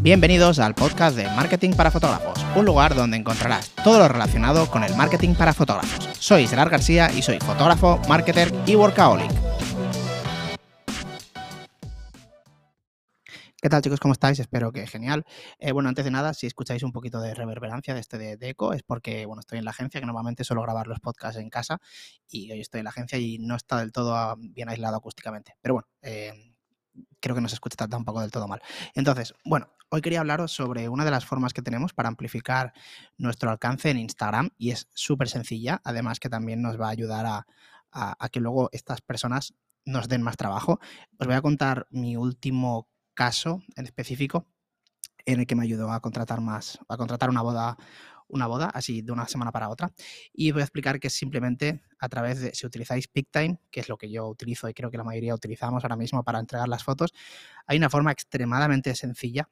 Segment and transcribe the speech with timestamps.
[0.00, 4.84] Bienvenidos al podcast de Marketing para Fotógrafos, un lugar donde encontrarás todo lo relacionado con
[4.84, 6.08] el marketing para fotógrafos.
[6.20, 9.28] Soy Gerard García y soy fotógrafo, marketer y workaholic.
[13.60, 13.98] ¿Qué tal chicos?
[13.98, 14.38] ¿Cómo estáis?
[14.38, 15.24] Espero que genial.
[15.58, 18.72] Eh, bueno, antes de nada, si escucháis un poquito de reverberancia de este de, eco,
[18.72, 21.80] es porque bueno, estoy en la agencia, que normalmente suelo grabar los podcasts en casa
[22.28, 25.56] y hoy estoy en la agencia y no está del todo ah, bien aislado acústicamente.
[25.60, 26.54] Pero bueno, eh,
[27.20, 28.60] creo que no se escucha tampoco del todo mal.
[28.94, 32.72] Entonces, bueno, hoy quería hablaros sobre una de las formas que tenemos para amplificar
[33.16, 37.26] nuestro alcance en Instagram y es súper sencilla, además que también nos va a ayudar
[37.26, 37.46] a,
[37.90, 40.80] a que luego estas personas nos den más trabajo.
[41.18, 44.46] Os voy a contar mi último caso en específico
[45.24, 47.76] en el que me ayudó a contratar más, a contratar una boda,
[48.28, 49.92] una boda así de una semana para otra.
[50.32, 53.96] Y voy a explicar que simplemente a través de, si utilizáis PicTime, que es lo
[53.96, 57.12] que yo utilizo y creo que la mayoría utilizamos ahora mismo para entregar las fotos,
[57.66, 59.48] hay una forma extremadamente sencilla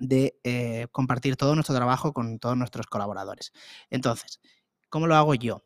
[0.00, 3.52] de eh, compartir todo nuestro trabajo con todos nuestros colaboradores.
[3.90, 4.40] Entonces,
[4.88, 5.62] ¿cómo lo hago yo?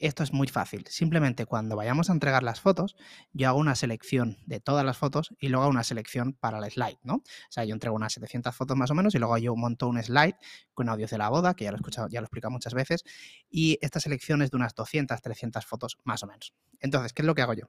[0.00, 0.86] Esto es muy fácil.
[0.88, 2.94] Simplemente cuando vayamos a entregar las fotos,
[3.32, 6.70] yo hago una selección de todas las fotos y luego hago una selección para el
[6.70, 7.14] slide, ¿no?
[7.16, 10.00] O sea, yo entrego unas 700 fotos más o menos y luego yo monto un
[10.00, 10.36] slide
[10.72, 12.74] con audios de la boda, que ya lo he escuchado, ya lo he explicado muchas
[12.74, 13.02] veces,
[13.50, 16.54] y esta selección es de unas 200, 300 fotos más o menos.
[16.78, 17.66] Entonces, ¿qué es lo que hago yo?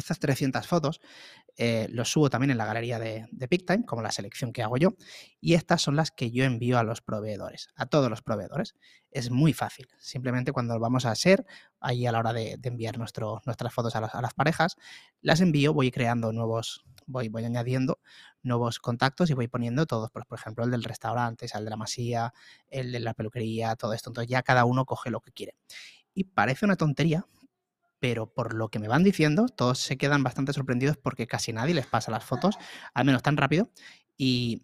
[0.00, 1.00] Estas 300 fotos
[1.56, 4.76] eh, los subo también en la galería de, de PicTime, como la selección que hago
[4.76, 4.94] yo,
[5.40, 8.74] y estas son las que yo envío a los proveedores, a todos los proveedores.
[9.10, 9.88] Es muy fácil.
[9.98, 11.44] Simplemente cuando vamos a ser,
[11.80, 14.76] ahí a la hora de, enviar nuestras fotos a las, parejas,
[15.20, 17.98] las envío, voy creando nuevos, voy, voy añadiendo
[18.42, 21.76] nuevos contactos y voy poniendo todos, por, por ejemplo, el del restaurante, el de la
[21.76, 22.32] masía,
[22.68, 24.10] el de la peluquería, todo esto.
[24.10, 25.56] Entonces ya cada uno coge lo que quiere.
[26.14, 27.26] Y parece una tontería,
[28.00, 31.74] pero por lo que me van diciendo, todos se quedan bastante sorprendidos porque casi nadie
[31.74, 32.58] les pasa las fotos,
[32.94, 33.70] al menos tan rápido,
[34.16, 34.62] y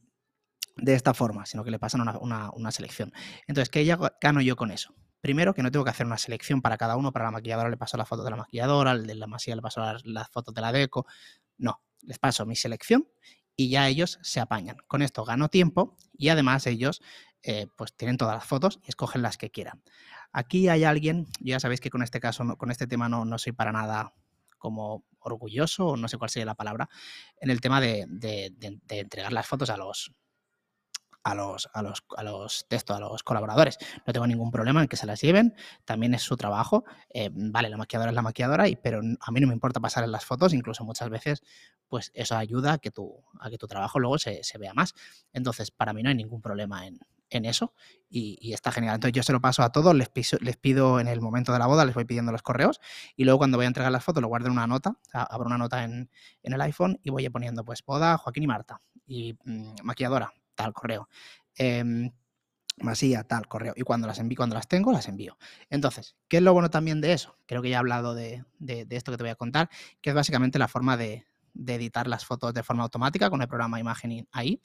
[0.76, 3.12] de esta forma, sino que le pasan una, selección.
[3.46, 4.94] Entonces, ¿qué gano yo con eso?
[5.20, 7.76] Primero, que no tengo que hacer una selección para cada uno, para la maquilladora le
[7.76, 10.60] paso la foto de la maquilladora, al de la masía le paso las, fotos de
[10.60, 11.06] la deco.
[11.58, 13.08] No, les paso mi selección
[13.56, 14.76] y ya ellos se apañan.
[14.86, 17.00] Con esto gano tiempo y además ellos
[17.42, 19.82] eh, pues tienen todas las fotos y escogen las que quieran.
[20.36, 23.52] Aquí hay alguien, ya sabéis que con este caso, con este tema no, no soy
[23.52, 24.12] para nada
[24.58, 26.90] como orgulloso, o no sé cuál sería la palabra,
[27.40, 28.06] en el tema de,
[28.90, 30.12] entregar las fotos a los,
[31.22, 33.78] a los, a los, a los textos, a los colaboradores.
[34.06, 35.54] No tengo ningún problema en que se las lleven,
[35.86, 36.84] también es su trabajo.
[37.08, 40.04] Eh, vale, la maquilladora es la maquilladora, y, pero a mí no me importa pasar
[40.04, 41.42] en las fotos, incluso muchas veces,
[41.88, 44.92] pues eso ayuda a que tu, a que tu trabajo luego se, se vea más.
[45.32, 47.00] Entonces, para mí no hay ningún problema en,
[47.30, 47.74] en eso
[48.08, 48.94] y, está genial.
[48.94, 50.10] Entonces yo se lo paso a todos, les,
[50.40, 52.80] les pido en el momento de la boda, les voy pidiendo los correos
[53.16, 55.58] y luego cuando voy a entregar las fotos lo guardo en una nota, abro una
[55.58, 56.10] nota en,
[56.42, 61.08] el iPhone y voy poniendo pues boda Joaquín y Marta y mm, maquilladora, tal correo.
[61.56, 62.10] Em,
[62.78, 63.72] Masía, tal, correo.
[63.74, 65.38] Y cuando las envío, cuando las tengo, las envío.
[65.70, 67.38] Entonces, ¿qué es lo bueno también de eso?
[67.46, 68.44] Creo que ya he hablado de,
[68.90, 69.70] esto que te voy a contar,
[70.02, 73.48] que es básicamente la forma de, de, editar las fotos de forma automática con el
[73.48, 74.60] programa Imagen ahí.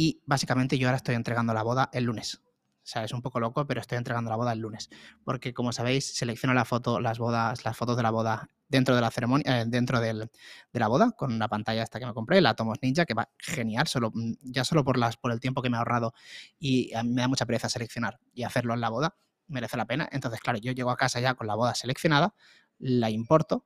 [0.00, 2.36] Y básicamente yo ahora estoy entregando la boda el lunes.
[2.36, 2.40] O
[2.84, 4.90] sea, es un poco loco, pero estoy entregando la boda el lunes.
[5.24, 9.00] Porque como sabéis, selecciono la foto, las bodas, las fotos de la boda dentro de
[9.00, 10.28] la ceremonia, eh, dentro de
[10.72, 13.88] la boda, con una pantalla esta que me compré, la Atomos Ninja, que va genial,
[13.88, 16.14] solo, mm, ya solo por las, por el tiempo que me ha ahorrado
[16.60, 19.16] y me da mucha pereza seleccionar y hacerlo en la boda,
[19.48, 20.08] merece la pena.
[20.12, 22.36] Entonces, claro, yo llego a casa ya con la boda seleccionada,
[22.78, 23.64] la importo,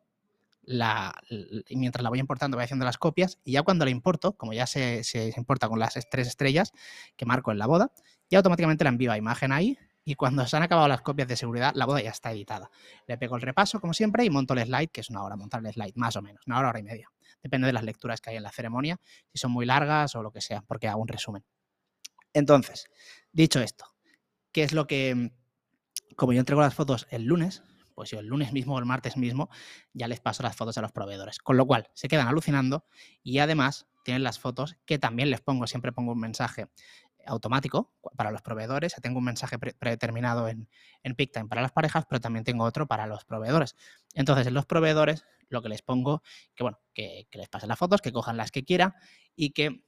[0.62, 1.14] la,
[1.70, 4.66] mientras la voy importando voy haciendo las copias y ya cuando la importo, como ya
[4.66, 6.72] se, se, importa con las tres estrellas
[7.16, 7.92] que marco en la boda,
[8.30, 11.36] ya automáticamente la envío a imagen ahí y cuando se han acabado las copias de
[11.36, 12.70] seguridad, la boda ya está editada.
[13.06, 15.64] Le pego el repaso, como siempre, y monto el slide, que es una hora, montar
[15.64, 17.08] el slide, más o menos, una hora, hora y media.
[17.42, 18.98] Depende de las lecturas que hay en la ceremonia,
[19.32, 21.44] si son muy largas o lo que sea, porque hago un resumen.
[22.32, 22.88] Entonces,
[23.32, 23.84] dicho esto,
[24.50, 25.32] ¿qué es lo que,
[26.16, 27.62] como yo entrego las fotos el lunes,
[27.94, 29.48] pues yo el lunes mismo o el martes mismo
[29.92, 31.38] ya les paso las fotos a los proveedores.
[31.38, 32.86] Con lo cual se quedan alucinando
[33.22, 36.68] y además tienen las fotos que también les pongo, siempre pongo un mensaje
[37.26, 38.94] automático para los proveedores.
[39.00, 40.68] Tengo un mensaje predeterminado en,
[41.02, 41.16] en
[41.48, 43.76] para las parejas, pero también tengo otro para los proveedores.
[44.14, 46.22] Entonces, en los proveedores lo que les pongo,
[46.54, 48.94] que bueno, que, que les pasen las fotos, que cojan las que quieran
[49.36, 49.84] y que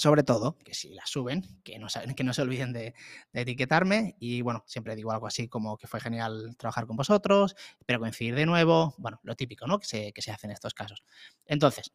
[0.00, 1.86] sobre todo, que si la suben, que no,
[2.16, 2.94] que no se olviden de,
[3.32, 4.16] etiquetarme.
[4.18, 8.34] Y bueno, siempre digo algo así como que fue genial trabajar con vosotros, espero coincidir
[8.34, 8.94] de nuevo.
[8.98, 9.78] Bueno, lo típico, ¿no?
[9.78, 11.04] Que se, que se hace en estos casos.
[11.46, 11.92] Entonces,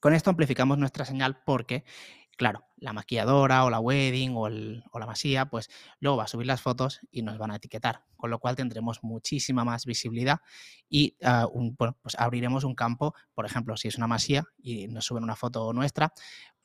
[0.00, 1.84] con esto amplificamos nuestra señal porque,
[2.38, 5.68] claro, la maquilladora o la wedding o, la masía, pues
[6.00, 9.04] luego va a subir las fotos y nos van a etiquetar, con lo cual tendremos
[9.04, 10.40] muchísima más visibilidad
[10.88, 15.04] y ah, bueno, pues abriremos un campo, por ejemplo, si es una masía y nos
[15.04, 16.14] suben una foto nuestra,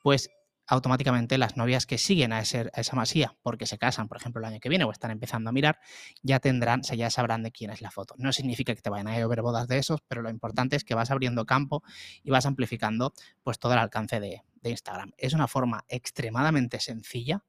[0.06, 0.30] pues
[0.68, 4.60] automáticamente las novias que siguen a, esa masía porque se casan, por ejemplo, el año
[4.60, 5.80] que viene o están empezando a mirar,
[6.22, 8.13] ya tendrán, ya sabrán de quién es la foto.
[8.19, 10.94] No significa que te vayan a ver bodas de esos, pero lo importante es que
[10.94, 11.81] vas abriendo campo
[12.22, 15.12] y vas amplificando pues todo el alcance de, Instagram.
[15.18, 17.44] Es una forma extremadamente sencilla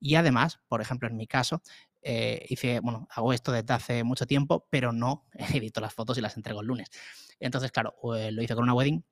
[0.00, 1.60] y además, por ejemplo, en mi caso,
[2.00, 6.22] eh, hice, bueno, hago esto desde hace mucho tiempo, pero no edito las fotos y
[6.22, 6.88] las entrego el lunes.
[7.38, 9.04] Entonces, claro, eh, lo hice con una wedding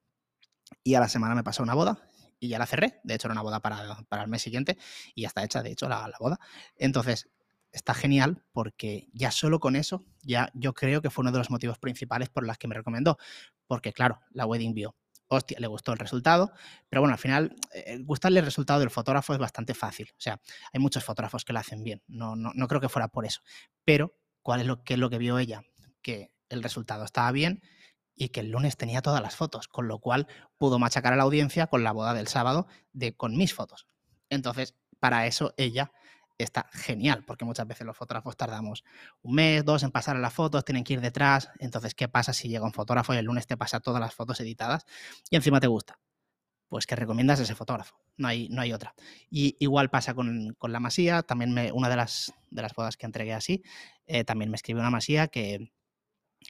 [0.83, 1.99] y a la semana me pasó una boda
[2.39, 3.01] y ya la cerré.
[3.05, 4.79] De hecho, era una boda para, el mes siguiente
[5.15, 6.39] y ya está hecha, de hecho, la, boda.
[6.77, 7.29] Entonces,
[7.73, 11.51] está genial porque ya solo con eso, ya yo creo que fue uno de los
[11.51, 13.19] motivos principales por los que me recomendó.
[13.67, 14.97] Porque, claro, la wedding vio,
[15.29, 16.53] hostia, le gustó el resultado,
[16.89, 20.11] pero bueno, al final, eh, gustarle el resultado del fotógrafo es bastante fácil.
[20.13, 20.41] O sea,
[20.73, 23.41] hay muchos fotógrafos que lo hacen bien, no, no, no creo que fuera por eso.
[23.85, 25.63] Pero, ¿cuál es lo que, es lo que vio ella?
[26.03, 27.61] Que el resultado estaba bien
[28.17, 30.27] y que el lunes tenía todas las fotos, con lo cual
[30.59, 33.87] pudo machacar a la audiencia con la boda del sábado de con mis fotos.
[34.31, 35.93] Entonces, para eso ella
[36.39, 38.85] está genial, porque muchas veces los fotógrafos tardamos
[39.23, 41.51] un mes, dos en pasar a las fotos, tienen que ir detrás.
[41.59, 44.41] Entonces, ¿qué pasa si llega un fotógrafo y el lunes te pasa todas las fotos
[44.41, 44.87] editadas
[45.31, 45.99] y encima te gusta?
[46.69, 48.95] Pues que recomiendas ese fotógrafo, no hay, no hay otra.
[49.31, 53.07] Y igual pasa con, la masía, también me, una de las, de las bodas que
[53.07, 53.63] entregué así,
[54.07, 55.71] eh, también me escribió una masía que,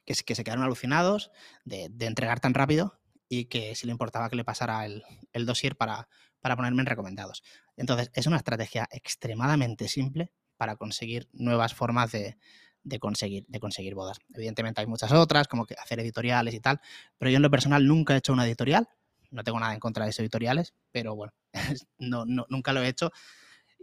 [0.04, 1.30] que, se quedaron alucinados
[1.64, 6.08] de, entregar tan rápido y que si le importaba que le pasara el, dossier para,
[6.40, 7.42] para ponerme en recomendados.
[7.76, 12.36] Entonces, es una estrategia extremadamente simple para conseguir nuevas formas de,
[13.00, 14.18] conseguir, de conseguir bodas.
[14.34, 16.80] Evidentemente hay muchas otras, como que hacer editoriales y tal,
[17.18, 18.88] pero yo en lo personal nunca he hecho una editorial,
[19.30, 21.32] no tengo nada en contra de esos editoriales, pero bueno,
[21.98, 23.10] no, nunca lo he hecho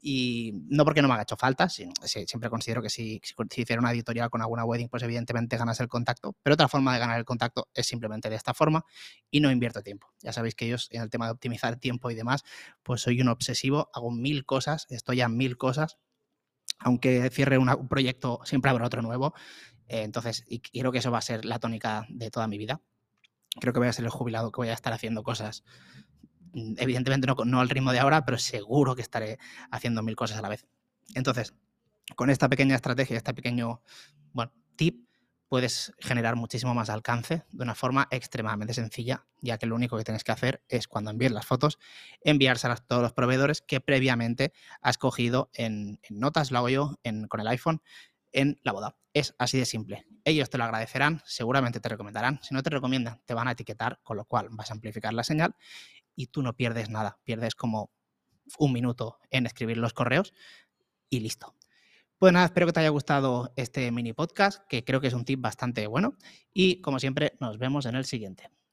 [0.05, 3.93] y no porque no me haga hecho falta, siempre considero que si, si, hiciera una
[3.93, 7.23] editorial con alguna wedding, pues evidentemente ganas el contacto, pero otra forma de ganar el
[7.23, 8.83] contacto es simplemente de esta forma
[9.31, 10.07] y no invierto tiempo.
[10.19, 12.43] Ya sabéis que yo en el tema de optimizar tiempo y demás,
[12.83, 15.97] pues soy un obsesivo, hago mil cosas, estoy a mil cosas,
[16.79, 19.33] aunque cierre un proyecto, siempre habrá otro nuevo,
[19.87, 22.81] eh, entonces, y creo que eso va a ser la tónica de toda mi vida.
[23.61, 25.63] Creo que voy a ser el jubilado que voy a estar haciendo cosas
[26.53, 29.39] evidentemente no, al ritmo de ahora, pero seguro que estaré
[29.71, 30.65] haciendo mil cosas a la vez.
[31.15, 31.53] Entonces,
[32.15, 33.81] con esta pequeña estrategia, este pequeño
[34.33, 35.07] bueno, tip,
[35.53, 40.03] puedes generar muchísimo más alcance de una forma extremadamente sencilla, ya que lo único que
[40.03, 41.77] tienes que hacer es cuando envíes las fotos,
[42.23, 44.51] enviárselas a todos los proveedores que previamente
[44.81, 46.99] has cogido en, notas, lo hago yo
[47.29, 47.83] con el iPhone,
[48.31, 48.97] en la boda.
[49.13, 50.07] Es así de simple.
[50.25, 52.39] Ellos te lo agradecerán, seguramente te recomendarán.
[52.41, 55.23] Si no te recomiendan, te van a etiquetar, con lo cual vas a amplificar la
[55.23, 55.55] señal
[56.15, 57.91] y tú no pierdes nada, pierdes como
[58.57, 60.33] un minuto en escribir los correos
[61.09, 61.55] y listo.
[62.17, 65.25] Pues nada, espero que te haya gustado este mini podcast, que creo que es un
[65.25, 66.17] tip bastante bueno
[66.53, 68.53] y como siempre nos vemos en el siguiente.